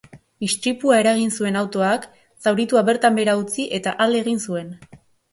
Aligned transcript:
Istripua 0.45 0.93
eragin 1.01 1.33
zuen 1.41 1.59
autoak 1.59 2.07
zauritua 2.45 2.83
bertan 2.87 3.19
behera 3.19 3.35
utzi, 3.41 3.67
eta 3.81 3.93
alde 4.07 4.23
egin 4.23 4.41
zuen. 4.51 4.73